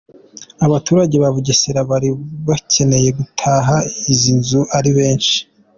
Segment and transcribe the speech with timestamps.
[0.65, 2.09] Abaturage ba Bugesera bari
[2.47, 3.75] bakereye gutaha
[4.11, 5.37] izi nzu ari benshi.